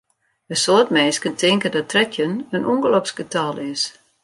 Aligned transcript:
In 0.53 0.57
soad 0.63 0.87
minsken 0.97 1.35
tinke 1.41 1.69
dat 1.75 1.89
trettjin 1.91 2.35
in 2.55 2.67
ûngeloksgetal 2.73 3.55
is. 3.73 3.83